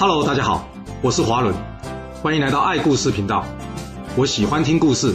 [0.00, 0.68] Hello，大家好，
[1.02, 1.52] 我是华伦，
[2.22, 3.44] 欢迎来到爱故事频道。
[4.14, 5.12] 我喜欢听故事，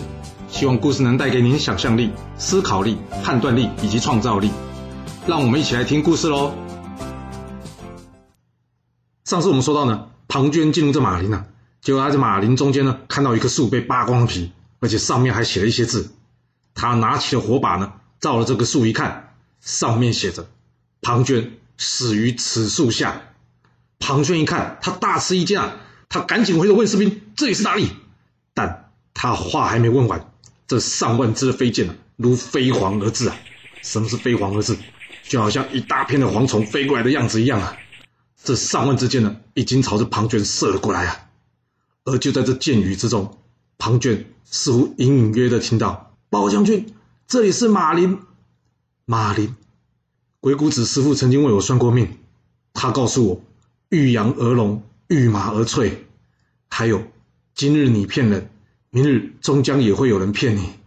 [0.49, 4.51] 希望故事能带给您想象力、思考力、判断力以及创造力。
[5.25, 6.53] 让我们一起来听故事喽。
[9.23, 11.45] 上次我们说到呢，庞涓进入这马林呢，
[11.81, 16.11] 结果他在马林中间呢，看到一棵树被扒光了皮，而且上面还写了一些字。
[16.75, 20.45] 他拿起了火把呢，照了这个树一看，上面写着
[21.01, 23.21] ：“庞涓死于此树下。”
[23.99, 25.77] 庞涓一看，他大吃一惊啊！
[26.09, 27.89] 他赶紧回头问士兵：“这里是哪里？”
[28.53, 30.31] 但他话还没问完，
[30.67, 33.35] 这上万支飞箭、啊，如飞蝗而至啊！
[33.81, 34.77] 什么是飞蝗而至？
[35.23, 37.77] 就好像一大片的蝗虫飞过来的样子一样啊！
[38.43, 41.29] 这上万支箭呢，已经朝着庞涓射了过来啊！
[42.03, 43.37] 而就在这箭雨之中，
[43.77, 46.93] 庞涓似乎隐隐约约的听到：“包将军，
[47.25, 48.19] 这里是马林。”
[49.05, 49.55] 马林，
[50.41, 52.17] 鬼谷子师傅曾经为我算过命，
[52.73, 53.41] 他告诉我。
[53.93, 56.07] 遇羊而聋，遇马而猝。
[56.67, 57.03] 还有，
[57.53, 58.49] 今日你骗人，
[58.89, 60.79] 明日终将也会有人骗你。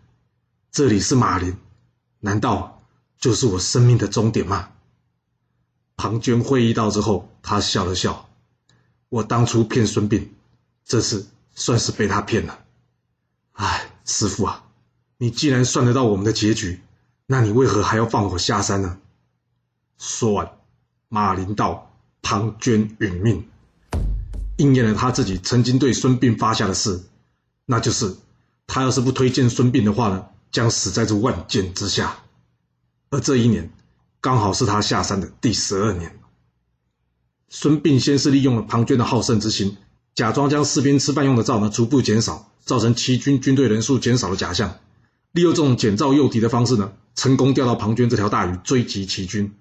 [0.73, 1.57] 这里是马林，
[2.19, 2.83] 难道
[3.17, 4.71] 就是我生命的终点吗？
[5.97, 8.29] 庞涓会意到之后，他笑了笑。
[9.09, 10.27] 我当初骗孙膑，
[10.85, 12.59] 这次算是被他骗了。
[13.53, 14.65] 唉，师父啊，
[15.17, 16.81] 你既然算得到我们的结局，
[17.27, 18.99] 那你为何还要放我下山呢？
[19.97, 20.59] 说完，
[21.09, 21.86] 马林道。
[22.29, 23.45] 庞涓殒命，
[24.57, 27.01] 应验了他自己曾经对孙膑发下的誓，
[27.67, 28.17] 那就是
[28.67, 32.19] 他要是不推荐孙膑的话呢，将死在这万箭之下。
[33.11, 33.71] 而这一年，
[34.21, 36.19] 刚好是他下山的第十二年。
[37.49, 39.77] 孙膑先是利用了庞涓的好胜之心，
[40.17, 44.81] 假装将士兵吃饭用的灶呢逐步减少，造成齐军军队人数减少的假象，
[45.31, 49.55] 利用这种减灶诱敌的方式呢，成功钓到庞涓这条大鱼，追击齐军。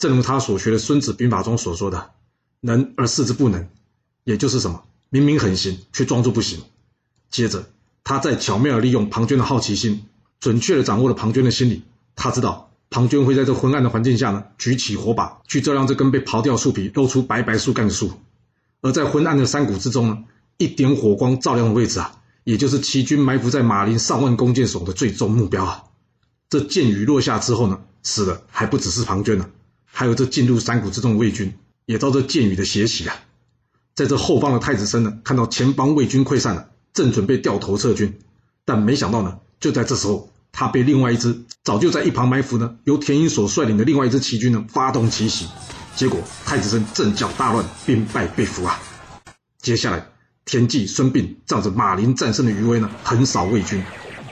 [0.00, 2.12] 正如他所学的《孙子兵法》中所说的
[2.60, 3.68] “能而示之不能”，
[4.24, 6.62] 也就是什么，明明很行，却装作不行。
[7.30, 7.66] 接着，
[8.02, 10.06] 他再巧妙地利用庞涓的好奇心，
[10.40, 11.82] 准确地掌握了庞涓的心理。
[12.16, 18.10] 他知道庞涓会在这昏暗的环境下呢，举起火把去照亮这根被刨掉树皮、露出白白树干的树。
[18.80, 20.24] 而在昏暗的山谷之中呢，
[20.56, 25.84] 一点火光照亮的位置啊，也就是齐军埋伏在马林上万弓箭手的最终目标啊。
[26.48, 29.50] 这箭雨落下之后呢，死的还不只是庞涓呢。
[29.92, 31.52] 还有这进入山谷之中的魏军，
[31.86, 33.16] 也遭这箭雨的血洗啊！
[33.94, 38.18] 在这后方的太子申呢，看到前方魏军溃散了，正准备掉头撤军，
[38.64, 45.46] 但没想到呢，就在这时候，他被另外一支早就在一旁埋伏呢，由田英所率领的另外一支齐军呢发动奇袭，
[45.96, 48.80] 结果太子申阵脚大乱，兵败被俘啊！
[49.60, 50.06] 接下来，
[50.46, 53.82] 田忌、孙膑仗着马林战胜的余威呢，横扫魏军，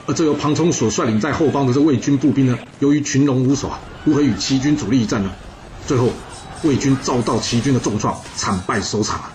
[0.07, 5.31] 而这由庞冲所率领在后方的这魏军步兵呢，由于群龙无首啊，如何与齐军主力一战呢？
[5.87, 6.11] 最后，
[6.63, 9.31] 魏军遭到齐军的重创，惨败收场。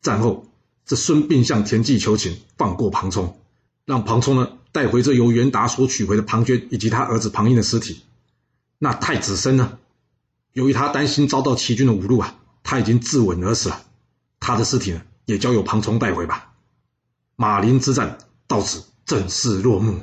[0.00, 0.46] 战后，
[0.84, 3.40] 这孙膑向田忌求情，放过庞冲，
[3.84, 8.02] 让庞冲呢带回这由袁达所取回的庞涓以及他儿子庞英的尸体。
[8.78, 9.78] 那太子申呢？
[10.52, 13.82] 由于他担心遭到齐军的侮辱啊，他已经自刎而死了。
[14.38, 16.52] 他的尸体呢，也交由庞冲带回吧。
[17.34, 20.00] 马陵之战到此正式落幕。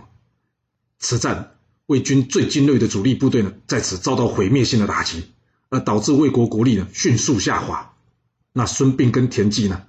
[1.00, 1.56] 此战，
[1.86, 5.33] 魏军最精锐的主力部队呢，在此遭到毁灭性的打击。
[5.74, 7.96] 而导致魏国国力呢迅速下滑。
[8.52, 9.82] 那孙膑跟田忌呢？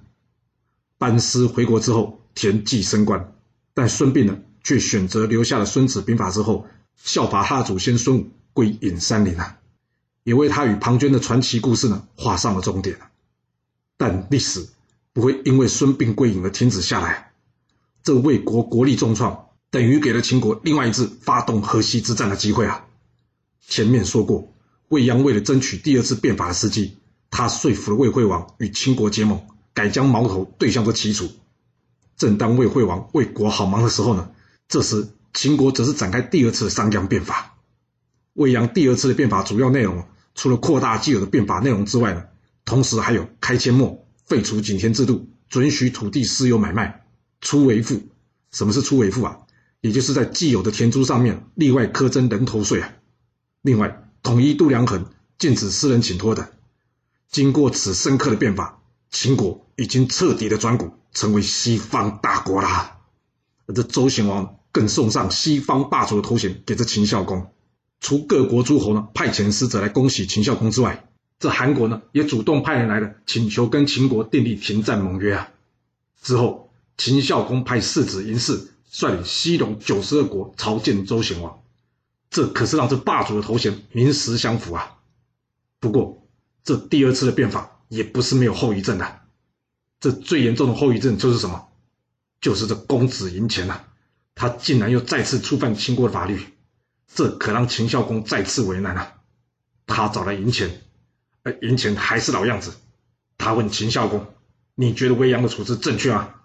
[0.97, 3.35] 班师回国之后，田忌升官，
[3.75, 9.59] 但孙膑呢却选择留下了《孙子兵法》之后，效法他的祖先孙武归隐山林啊，
[10.23, 12.97] 也为他与庞涓的传奇故事呢画上了终点。
[13.95, 14.67] 但历史
[15.13, 17.31] 不会因为孙膑归隐而停止下来。
[18.01, 22.87] 这魏国国力重创，等于给了秦国另外一次发动河西之战的机会啊。
[23.67, 24.51] 前面说过。
[24.87, 26.97] 魏鞅为了争取第二次变法的时机，
[27.31, 29.41] 他说服了魏惠王与秦国结盟，
[29.73, 31.29] 改将矛头对向着齐楚。
[32.17, 34.29] 正当魏惠王为国好忙的时候呢，
[34.67, 37.57] 这时秦国则是展开第二次的商鞅变法。
[38.33, 42.23] 魏鞅第二次的变法主要内容，除了扩大既有的变法内容之外呢，
[42.63, 47.05] 同时还有开阡陌、废除井田制度、准许土地私有买卖、
[47.41, 48.03] 出为赋。
[48.51, 49.39] 什么是出为赋啊？
[49.81, 52.93] 也就是在既有的田租上面例外苛征人头税啊。
[53.63, 54.03] 另外。
[54.25, 55.05] 统一度量衡，
[55.37, 56.47] 禁止私人请托等。
[57.29, 58.81] 经过此深刻的变法，
[59.11, 62.97] 秦国已经彻底的转股，成为西方大国啦。
[63.67, 67.51] 而这周显王更送上西方霸主的头衔给这秦孝公。
[67.99, 71.07] 除各国诸侯呢派遣使者来恭喜秦孝公之外，
[71.37, 75.51] 这韩国呢也主动派人来了，请求跟秦国订立停战盟约啊。
[76.19, 81.59] 之后，秦孝公派世子嬴驷率领西戎九十二国朝见周显王。
[82.35, 84.97] 这可是让这霸主的头衔名实相符啊！
[85.79, 86.27] 不过，
[86.65, 89.21] 这第二次的变法也不是没有后遗症的。
[90.01, 91.69] 这最严重的后遗症就是什么？
[92.41, 93.85] 就是这公子营前呐，
[94.35, 96.45] 他竟然又再次触犯秦国的法律，
[97.07, 99.13] 这可让秦孝公再次为难啊！
[99.87, 100.81] 他找来赢钱，
[101.43, 102.73] 而营前还是老样子，
[103.37, 104.27] 他问秦孝公
[104.75, 106.35] ：“你觉得未鞅的处置正确吗？”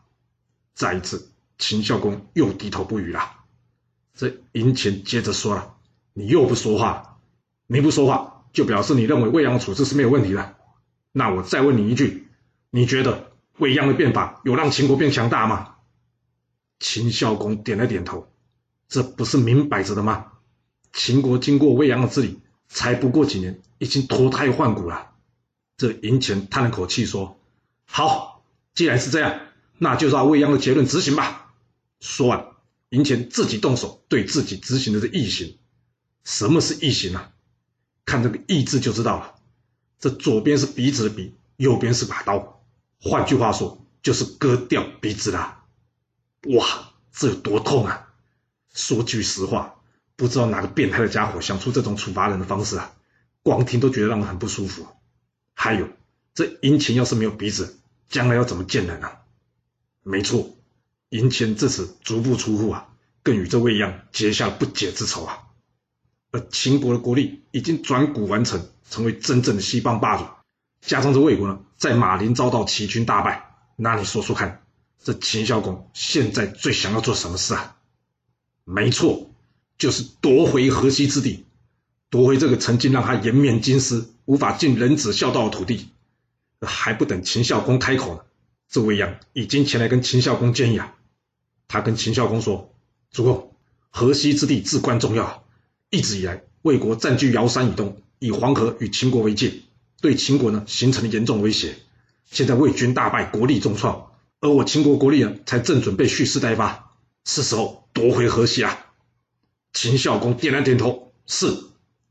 [0.73, 3.39] 再一次，秦孝公又低头不语了。
[4.15, 5.75] 这赢钱接着说了
[6.21, 7.19] ：“你又不说话，
[7.67, 10.55] 你不说话，就表示你认为未央的处置是没有问题的。
[11.13, 12.29] 那我再问你一句，
[12.69, 15.77] 你觉得未央的变法有让秦国变强大吗？”
[16.79, 18.31] 秦孝公点了点头，
[18.87, 20.33] 这不是明摆着的吗？
[20.93, 25.13] 秦国经过未央的治理，才不过几年，已经脱胎换骨了。
[25.79, 27.41] 这营前叹了口气说
[27.89, 28.45] ：“好，
[28.75, 29.41] 既然是这样，
[29.79, 31.55] 那就照未央的结论执行吧。”
[31.99, 32.47] 说完，
[32.91, 35.57] 营前自己动手对自己执行的这异行。
[36.25, 37.33] 什么是异形啊？
[38.05, 39.35] 看这个“异”字就知道了。
[39.99, 42.63] 这左边是鼻子的鼻，右边是把刀，
[43.01, 45.65] 换句话说，就是割掉鼻子啦。
[46.49, 48.09] 哇，这有多痛啊！
[48.73, 49.77] 说句实话，
[50.17, 52.93] 不知道哪个变态的家伙想出这种处罚人的方式啊，
[53.43, 54.87] 光听都觉得让人很不舒服。
[55.55, 55.89] 还有，
[56.35, 57.79] 这银钱要是没有鼻子，
[58.09, 59.21] 将来要怎么见人啊？
[60.03, 60.57] 没错，
[61.11, 62.89] 营前这次足不出户啊，
[63.23, 65.47] 更与这位一样结下了不解之仇啊。
[66.33, 70.25] 而秦国的国力已经转骨完成，成为真正的西方霸主，
[70.81, 74.63] 加上这魏国呢，在马陵遭到齐军大败，那你说说看？
[75.03, 77.77] 这秦孝公现在最想要做什么事啊？
[78.65, 79.31] 没错，
[79.79, 81.47] 就是夺回河西之地，
[82.11, 85.89] 夺回这个曾经让他颜面尽失、无法尽人子孝道的土地。
[86.61, 88.21] 还不等秦孝公开口呢，
[88.69, 90.95] 这未鞅已经前来跟秦孝公建议啊。
[91.67, 92.75] 他跟秦孝公说
[93.11, 93.55] ：“主公，
[93.89, 95.45] 河西之地至关重要，
[95.91, 99.53] 一直以来魏国占据尧山以东，以黄河与秦国为界，
[100.01, 101.75] 对秦国呢形成了严重威胁。
[102.31, 104.07] 现在魏军大败，国力重创。”
[104.43, 106.93] 而我秦国国力呢，才正准备蓄势待发，
[107.27, 108.87] 是时候夺回河西啊！
[109.75, 111.55] 秦孝公点了点头，是。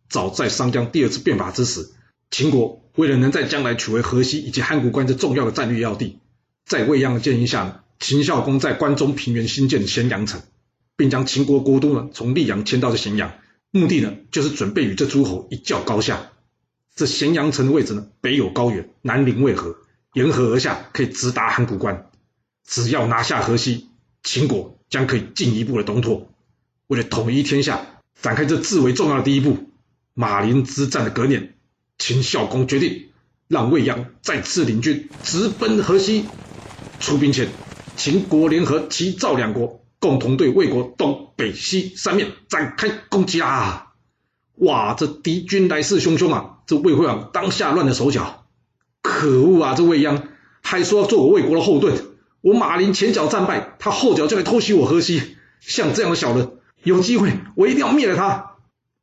[0.09, 1.89] 早在商鞅第二次变法之时，
[2.29, 6.19] 秦国为了能在将来取回河西以及函谷关这重要的战略要地，
[6.65, 10.43] 在未鞅的建议下呢，秦孝公在关中平原新建咸阳城，
[10.95, 13.33] 并将秦国国都呢从溧阳迁到了咸阳，
[13.71, 16.31] 目的呢就是准备与这诸侯一较高下。
[16.95, 19.77] 这咸阳城的位置呢，北有高原，南临渭河，
[20.13, 22.09] 沿河而下，可以直达函谷关。
[22.65, 23.87] 只要拿下河西，
[24.21, 26.29] 秦国将可以进一步的东拓。
[26.87, 29.69] 为了统一天下，展开这至为重要的第一步，
[30.13, 31.53] 马陵之战的隔年，
[31.97, 33.09] 秦孝公决定
[33.47, 36.25] 让未鞅再次领军直奔河西。
[36.99, 37.47] 出兵前，
[37.95, 43.93] 秦国联合齐赵两国，共同对魏国东北西三面展开攻击啊！
[44.55, 46.57] 哇，这敌军来势汹汹啊！
[46.65, 48.45] 这魏惠王当下乱了手脚。
[49.01, 49.75] 可恶啊！
[49.75, 50.23] 这未鞅
[50.61, 51.95] 还说要做我魏国的后盾。
[52.41, 55.35] 我马陵前脚战败，他后脚就来偷袭我河西。
[55.59, 56.53] 像这样的小人，
[56.83, 58.55] 有机会我一定要灭了他。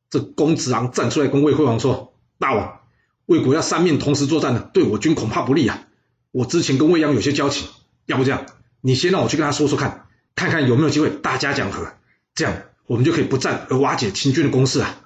[0.09, 2.79] 这公子昂站出来跟魏惠王说：“大王，
[3.27, 5.83] 魏国要三面同时作战的，对我军恐怕不利啊。
[6.31, 7.67] 我之前跟未鞅有些交情，
[8.07, 8.45] 要不这样，
[8.81, 10.06] 你先让我去跟他说说看，
[10.37, 11.91] 看看有没有机会大家讲和，
[12.33, 12.55] 这样
[12.85, 15.01] 我们就可以不战而瓦解秦军的攻势啊。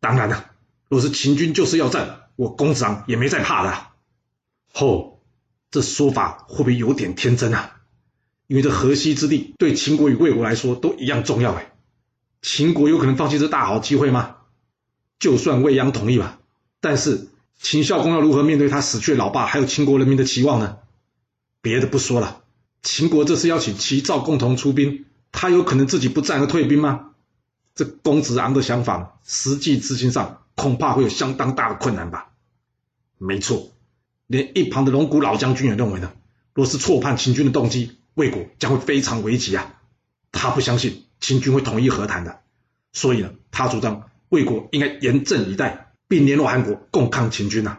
[0.00, 0.50] 当然了，
[0.88, 3.86] 若是秦军就是要战，我公子昂也没在怕的。
[4.72, 5.12] 后。”
[5.74, 7.80] 这说法会不会有点天真啊？
[8.46, 11.72] 因为这河西之地对秦国与魏国来说都一样重要哎。
[12.42, 14.36] 秦国有可能放弃这大好机会吗？
[15.18, 16.38] 就算未鞅同意吧，
[16.80, 17.26] 但是
[17.58, 20.78] 秦孝公要如何面对他死去的老爸还有秦国人民的期望呢？
[21.60, 22.43] 别的不说了，
[22.84, 27.12] 秦国这次邀请齐赵共同出兵，他有可能自己不战而退兵吗？
[27.74, 32.30] 这公子昂的想法，实际执行上恐怕会有相当大的困难吧？
[33.18, 33.72] 没错。
[34.26, 36.12] 连一旁的龙骨老将军也认为呢，
[36.52, 39.80] 若是错判秦军的动机，魏国将会非常危急啊！
[40.30, 42.40] 他不相信秦军会同意和谈的，
[42.92, 47.78] 所以呢，他主张魏国应该严阵以待，并联络韩国共抗秦军呐。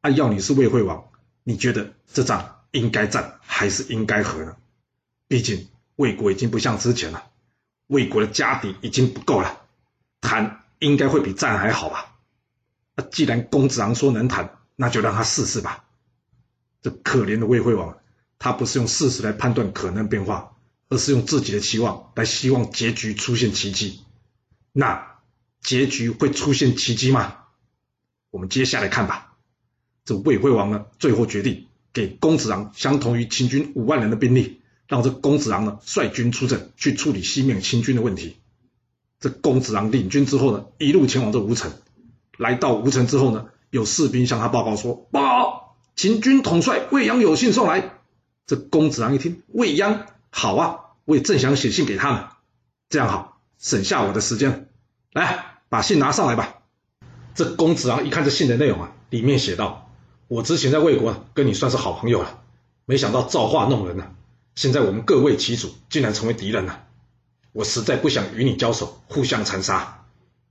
[0.00, 1.04] 按要你是魏惠王，
[1.44, 4.56] 你觉得这仗应该战还是应该和呢？
[5.28, 7.30] 毕竟魏国已经不像之前了，
[7.86, 9.62] 魏国的家底已经不够了，
[10.20, 12.16] 谈应该会比战还好吧？
[12.94, 14.56] 那既然公子昂说能谈。
[14.82, 15.84] 那就让他试试吧。
[16.80, 17.98] 这可怜的魏惠王，
[18.38, 20.56] 他不是用事实来判断可能变化，
[20.88, 24.00] 而是用自己的期望来希望结局出现奇迹。
[24.72, 25.18] 那
[25.60, 27.36] 结局会出现奇迹吗？
[28.30, 29.36] 我们接下来看吧。
[30.06, 38.36] 这魏惠王呢，最后决定给公子昂相同于秦军五万人的兵力，让这公子昂呢率军出阵去处理西面秦军的问题。
[39.18, 41.72] 这公子昂领军之后呢，一路前往这吴城。
[42.38, 47.98] 来到吴城之后呢，有士兵向他报告说：“报，秦军统帅魏鞅有信送来，
[48.46, 52.28] 这公子昂一听，未央，好啊，我也正想写信给他呢，
[52.88, 54.68] 这样好，省下我的时间。
[55.12, 56.54] 来，把信拿上来吧。
[57.34, 59.89] 这公子昂一看这信的内容啊，里面写道：
[60.30, 62.44] 我之前在魏国跟你算是好朋友了，
[62.84, 64.14] 没想到造化弄人呢、啊，
[64.54, 66.86] 现在我们各为其主，竟然成为敌人了。
[67.50, 70.04] 我实在不想与你交手，互相残杀。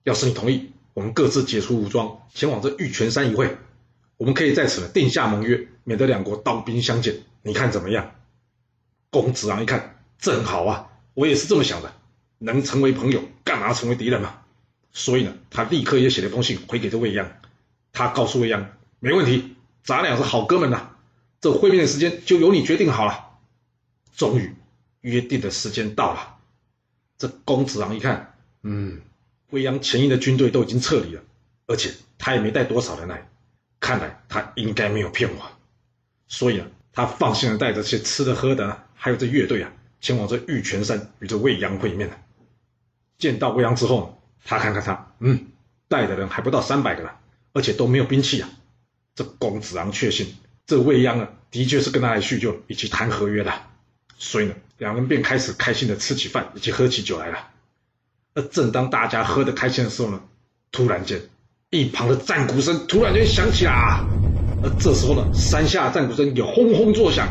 [0.04, 3.56] 要是你同意，我们各自解除武装，前往这玉泉山一会，
[4.18, 7.16] 我们可以在此呢定下盟约，免得两国刀兵相见。
[7.42, 8.12] 你看怎么样？
[9.10, 11.94] 公子昂一看，正好啊，我也是这么想的。
[12.38, 14.42] 能成为朋友，干嘛成为敌人嘛？
[14.92, 17.32] 所以呢，他立刻也写了一封信回给这未央。
[17.94, 20.92] 他告诉未央，没问题，咱俩是好哥们呐。
[21.42, 23.30] 这会面的时间就由你决定好了。
[24.16, 24.54] 终于，
[25.02, 26.38] 约定的时间到了。
[27.18, 29.02] 这公子昂一看，嗯。
[29.52, 31.24] 未央前营的军队都已经撤离了，
[31.66, 33.28] 而且他也没带多少人来，
[33.80, 35.52] 看来他应该没有骗我，
[36.28, 39.72] 所以啊，他放心的带着些吃的喝的，还有这乐队啊，
[40.02, 42.18] 前往这玉泉山与这未央会面了。
[43.18, 45.48] 见到未央之后，他看看他，嗯，
[45.88, 47.20] 带的人还不到三百个了，
[47.54, 48.50] 而且都没有兵器啊。
[49.16, 50.36] 这公子昂确信，
[50.66, 53.54] 这未央啊，的确是跟他来叙旧以及谈合约的，
[54.18, 57.48] 所以呢，两人便开始开心的吃起饭以及喝起酒来了。
[58.36, 60.22] 而正当大家喝得开心的时候呢，
[60.72, 61.22] 突然间，
[61.70, 64.06] 一旁的战鼓声突然间响起啊。
[64.62, 67.28] 而这时候呢，山下战鼓声也轰轰作响。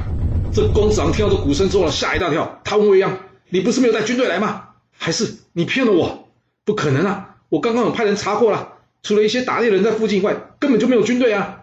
[0.53, 2.61] 这公子昂听到这鼓声之后呢，吓一大跳。
[2.65, 3.19] 他问未央
[3.51, 4.71] ：“你不是没有带军队来吗？
[4.97, 6.29] 还是你骗了我？
[6.65, 7.37] 不可能啊！
[7.49, 11.58] 我刚刚有派人查过了，除了一些打猎人在附近以外，根本就没有军队啊。”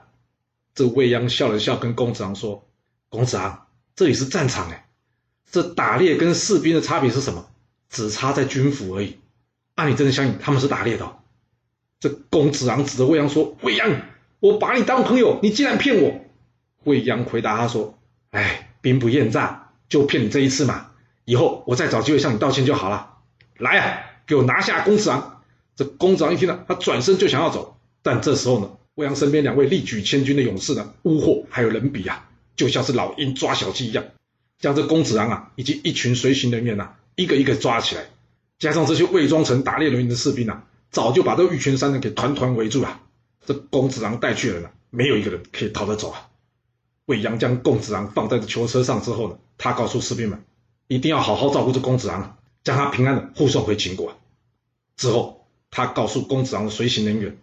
[0.76, 2.68] 这未央笑了笑，跟公子昂说
[3.10, 3.66] ：“公子昂，
[3.96, 4.88] 这里是战场哎，
[5.50, 7.48] 这打猎跟士兵的差别是什么？
[7.90, 9.18] 只差在军服而已。”
[9.78, 11.16] 那、啊、你真的相信他们是打猎的、哦？
[12.02, 14.02] 这公子昂指着未央说：“未央，
[14.42, 16.22] 我把你当朋友，你竟然骗我！”
[16.84, 17.98] 未央回答他说
[18.32, 20.92] ：“哎，兵不厌诈，就骗你这一次嘛，
[21.24, 23.18] 以后我再找机会向你道歉就好了。
[23.58, 25.42] 来啊，给我拿下公子昂！”
[25.78, 34.06] 这公子昂一听呢，他转身就想要走，但这时候呢，未央身边两位力举千钧的勇士呢，乌获还有人比啊，就像是老鹰抓小鸡一样，
[34.58, 38.06] 将这公子昂啊以及一群随行人员呐，一个一个抓起来。
[38.58, 43.02] 加上这些伪装成打猎人员的士兵啊，早就把这玉泉山呢给团团围住了。
[43.46, 46.30] 这公子昂带去的人呢，没有一个人可以逃得走啊。
[47.06, 50.44] 未央将公子昂放在这囚车上之后呢，他告诉士兵们，
[50.88, 54.18] 一定要好好照顾这公子昂，将他平安的护送回秦国。
[54.96, 57.38] 之后，他告诉公子昂的随行人员，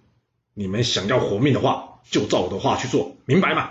[0.55, 3.71] 你们想要活命的话，就照我的话去做，明白吗？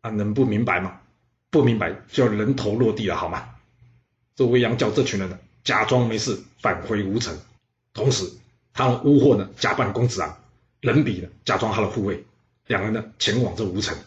[0.00, 1.00] 啊，能不明白吗？
[1.50, 3.48] 不明白就要人头落地了，好吗？
[4.34, 5.38] 这未央叫这群人呢。
[5.64, 7.36] 假装没事返回吴城，
[7.92, 8.30] 同时
[8.72, 10.38] 他让乌获呢假扮公子昂，
[10.80, 12.24] 人比呢假装他的护卫，
[12.68, 13.98] 两人呢前往这吴城。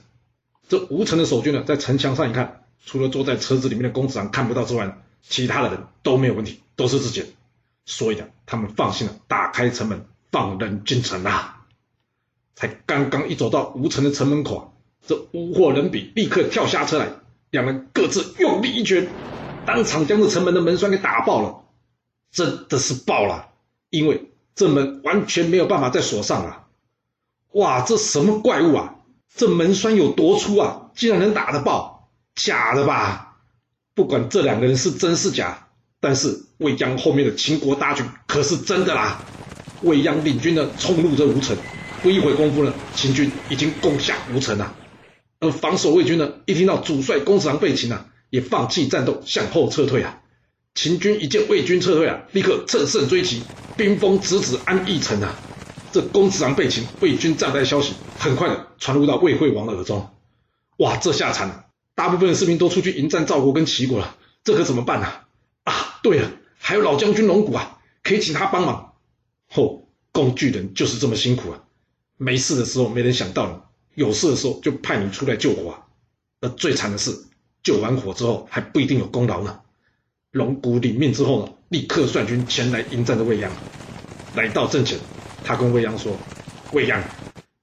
[0.70, 7.36] 这吴城的守军呢在城墙上一看，除了坐在车子里面的公子昂看不到之外，其他的人都没有问题，都是自己。
[7.86, 11.59] 所以呢，他们放心的打开城门，放人进城啊。
[12.60, 14.74] 才刚刚一走到吴城的城门口，
[15.08, 17.08] 这乌获人比立刻跳下车来，
[17.52, 19.08] 两人各自用力一拳。
[19.66, 21.64] 当场将这城门的门栓给打爆了，
[22.34, 23.48] 真的是爆了，
[23.90, 26.66] 因为这门完全没有办法再锁上了。
[27.54, 28.96] 哇，这什么怪物啊？
[29.34, 30.92] 这门栓有多粗啊？
[30.96, 32.10] 竟然能打得爆？
[32.36, 33.38] 假的吧？
[33.96, 35.70] 不管这两个人是真是假，
[36.02, 39.22] 但是未央后面的秦国大军可是真的啦。
[39.82, 41.56] 魏央领军的，冲入这吴城，
[42.02, 44.76] 不一会功夫呢，秦军已经攻下吴城了。
[45.40, 48.06] 而防守魏军呢，一听到主帅公子昂被擒啊。
[48.32, 50.22] 也放弃战斗，向后撤退啊！
[50.76, 53.42] 秦军一见魏军撤退啊，立刻乘胜追击，
[53.76, 55.36] 兵锋直指安邑城啊！
[55.92, 60.12] 这公子昂被擒，魏军战败消息很快的传入到魏惠王的耳中。
[60.78, 61.66] 哇，这下惨了！
[61.96, 65.08] 大部分的士兵都出去迎战赵国跟齐国了，这可怎么办呢？
[65.64, 68.94] 啊，对了，还有老将军龙骨啊，可以请他帮忙。
[69.52, 71.64] 嚯、哦，工具人就是这么辛苦啊！
[72.22, 73.48] 没事的时候没人想到
[73.96, 75.74] 你，有事的时候就派你出来救火！
[76.42, 77.18] 而最惨的是。
[77.62, 79.60] 救完火之后还不一定有功劳呢。
[80.32, 83.52] 龙骨领命之后呢，立刻率军前来迎战的未央。
[84.34, 84.98] 来到阵前，
[85.44, 86.16] 他跟未央说
[86.72, 87.04] ：“未央，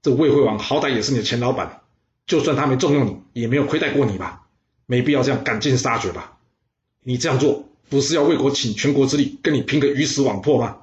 [0.03, 1.81] 这魏惠王好歹也是你的前老板，
[2.27, 4.47] 就算他没重用你，也没有亏待过你吧？
[4.85, 6.39] 没必要这样赶尽杀绝吧？
[7.03, 10.77] 你这样做不是要为国请全国之力，跟你拼个鱼死网破吗？”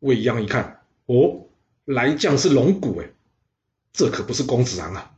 [0.00, 1.46] 未央一看，哦，
[1.88, 3.08] 来将是龙骨哎，
[3.94, 5.14] 这可不是公子昂啊，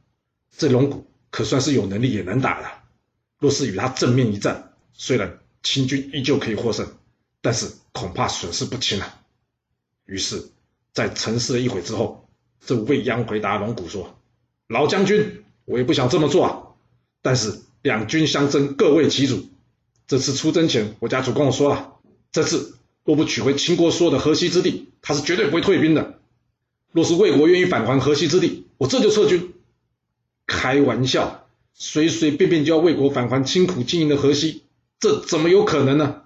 [0.57, 2.71] 这龙骨可算是有能力也能打的。
[3.41, 6.87] 若是与他正面一战，虽然秦军依旧可以获胜，
[7.41, 9.21] 但是恐怕损失不轻啊。
[10.05, 10.49] 于是，
[10.93, 12.29] 在沉思了一会之后，
[12.65, 14.17] 这未央回答龙骨说
[14.69, 16.63] ：“老将军，我也不想这么做啊，
[17.21, 19.49] 但是两军相争，各为其主。
[20.07, 21.95] 这次出征前，我家主跟我说了，
[22.31, 26.20] 这次若不取回秦国所有的河西之地，他是绝对不会退兵的。
[26.93, 29.55] 若是魏国愿意返还河西之地，我这就撤军。
[30.47, 34.65] 开玩笑，随随便便就要魏国返还清苦经营的河西，
[34.99, 36.23] 这怎么有可能呢？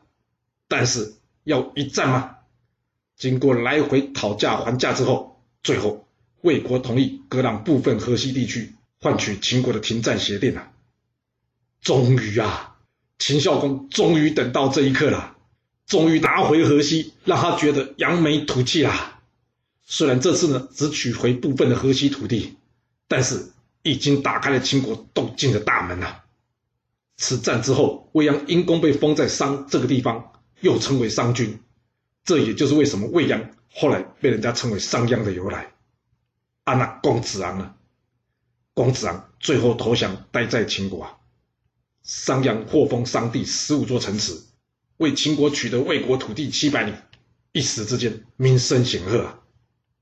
[0.66, 2.37] 但是要一战吗？
[3.16, 6.09] 经过来回讨价还价之后，最后
[6.40, 10.73] 魏国同意割让部分河西地区，换取秦国的停战协定啊！
[11.83, 12.76] 终于啊，
[13.18, 15.37] 秦孝公终于等到这一刻了，
[15.87, 19.13] 终于拿回河西，让他觉得扬眉吐气啦。
[19.85, 22.57] 虽然这次呢只取回部分的河西土地，
[23.07, 26.25] 但是已经打开了秦国东进的大门了。
[27.17, 31.61] 此战之后，未央因功被封在商这个地方，又称为商君。
[32.25, 35.75] 这也就是为什么未央后来被人家称为商鞅的由来。
[36.64, 37.75] 啊，那公子昂呢？
[38.73, 41.19] 公子昂最后投降，待在秦国啊。
[42.03, 44.41] 商鞅获封商地十五座城池，
[44.97, 46.95] 为秦国取得魏国土地七百里，
[47.53, 49.41] 一时之间名声显赫啊。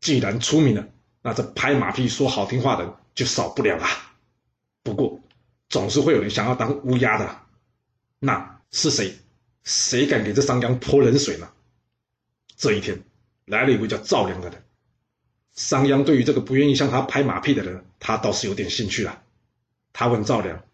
[0.03, 0.89] 既然出名了，
[1.23, 3.87] 那这拍马屁说好听话的就少不了了。
[4.83, 5.21] 不过，
[5.71, 7.39] 总是会有人想要当乌鸦的，
[8.19, 9.17] 那是谁？
[9.63, 11.49] 谁敢给这商鞅泼冷水呢？
[12.57, 13.01] 这一天，
[13.47, 14.65] 来了一位叫赵良的人。
[15.55, 19.23] 商鞅对于这个不愿意向他拍马屁的人，他倒是有点兴趣了。
[19.93, 20.65] 他问赵良：“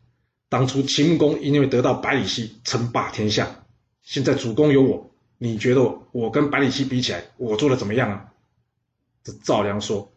[0.49, 3.67] 当初秦穆公因为得到百里奚，称霸天下，
[4.01, 8.33] 现在主公有我，你觉得我跟百里奚比起来，我做的怎么样啊？”
[9.29, 10.11] 这赵良说：“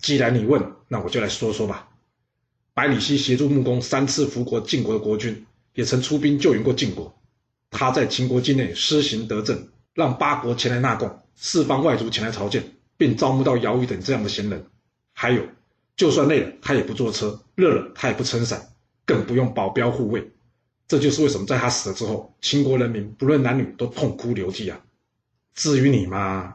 [0.00, 1.90] 既然你问，那我就来说说吧。
[2.72, 5.44] 百里奚协助穆公三次俘国晋国的国君，
[5.74, 7.14] 也曾出兵救援过晋国。
[7.70, 12.64] 他在秦国境内施行德政，让八国前来纳贡，四方外族前来朝见。”
[12.96, 14.66] 并招募到姚圉等这样的贤人，
[15.12, 15.42] 还有，
[15.96, 18.68] 就算累了，他也不坐车；热了，他也不撑伞，
[19.04, 20.30] 更不用保镖护卫。
[20.86, 24.80] 这就是为什么在他死了之后，秦国人民不论男女都痛哭流涕啊。
[25.54, 26.54] 至于你嘛，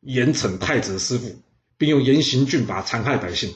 [0.00, 1.42] 严惩太子的师傅，
[1.76, 3.54] 并用严刑峻法残害百姓，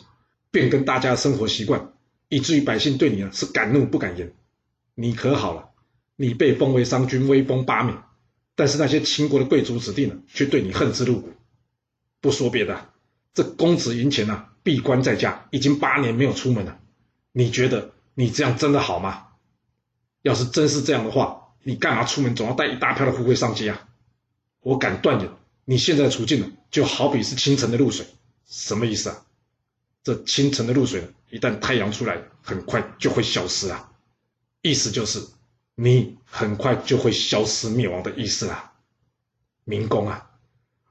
[0.51, 1.93] 变更大家的生活习惯，
[2.29, 4.33] 以至于百姓对你呢是敢怒不敢言。
[4.95, 5.71] 你可好了，
[6.17, 7.97] 你被封为商君，威风八面，
[8.55, 11.33] 但是那些秦国的贵族子弟呢，却对你恨之入骨。
[12.21, 12.91] 不说别的，
[13.35, 16.79] 这公子赢钱啊，闭关在家，已经八年没有出门了。
[17.33, 19.29] 你觉得你这样真的好吗？
[20.21, 23.89] 要是真是这样的话，你干嘛出门总要带一大票的护卫上街啊？
[24.61, 25.31] 我敢断言，
[25.65, 28.07] 你现在的处境呢，就好比是清晨的露水。
[28.47, 29.25] 什么意思啊？
[30.03, 33.93] 这清晨的露水呢，一旦太阳出来，很快就会消失啊。
[34.61, 35.25] 意思就是，
[35.75, 38.73] 你很快就会消失灭亡的意思啊。
[39.65, 40.31] 明公啊！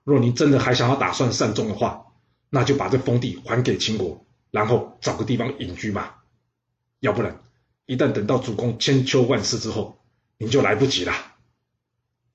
[0.03, 2.05] 若你真的还想要打算善终的话，
[2.49, 6.23] 那就把这封地还给秦国，然后找个地方隐居吧。
[7.01, 7.41] 要不然，
[7.85, 9.99] 一旦等到主公千秋万世之后，
[10.37, 11.13] 你就来不及了。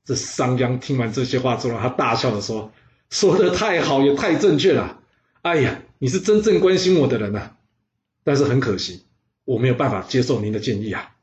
[0.06, 2.72] 这商鞅听完这些话之后，他大笑着说
[3.10, 5.02] ：“说的太好，也太正确了。
[5.42, 7.56] 哎呀，你是真正关心我的人呐、啊！
[8.22, 9.04] 但是很可惜，
[9.44, 11.16] 我没有办法接受您的建议啊。”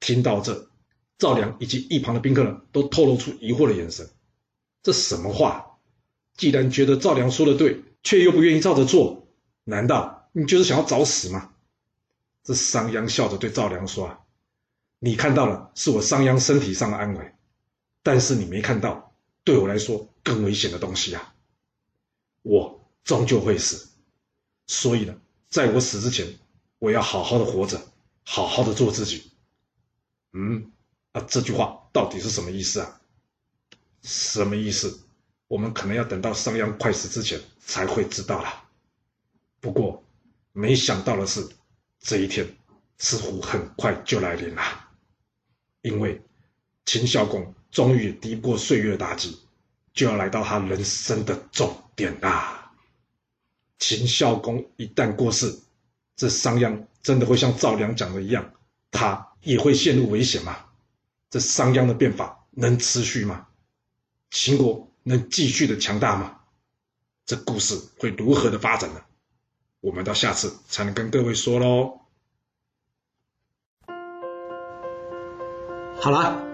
[0.00, 0.68] 听到这，
[1.18, 4.08] 赵良以及一旁的宾客呢，都透露出疑惑的眼神。
[4.82, 5.78] 这什么话？
[6.36, 9.28] 既然觉得赵良说的对，却又不愿意照着做，
[9.64, 11.50] 难道你就是想要找死吗？
[12.42, 14.20] 这商鞅笑着对赵良说：“啊，
[14.98, 17.32] 你看到了是我商鞅身体上的安危，
[18.04, 21.34] 但是你没看到对我来说更危险的东西啊！
[22.42, 23.88] 我终究会死，
[24.66, 26.38] 所以呢，在我死之前，
[26.78, 27.80] 我要好好的活着，
[28.24, 29.32] 好好的做自己。”
[30.36, 30.70] 嗯，
[31.12, 33.00] 啊，这句话到底是什么意思啊？
[34.02, 35.00] 什么意思？
[35.48, 38.68] 我们可能要等到商鞅快死之前才会知道了。
[39.60, 40.04] 不过，
[40.52, 41.48] 没想到的是，
[42.00, 42.54] 这一天
[42.98, 44.62] 似乎很快就来临了，
[45.80, 46.20] 因为
[46.84, 49.36] 秦孝公终于也敌不过岁月的打击，
[49.92, 52.72] 就要来到他人生的终点啦。
[53.80, 55.58] 秦孝公一旦过世，
[56.14, 58.52] 这商鞅真的会像赵良讲的一样，
[58.92, 60.56] 他也会陷入危险吗？
[61.28, 63.48] 这商鞅的变法能持续吗？
[64.30, 66.42] 秦国能继续的强大吗？
[67.26, 69.02] 这故事会如何的发展呢？
[69.80, 72.00] 我们到下次才能跟各位说喽。
[76.00, 76.53] 好了，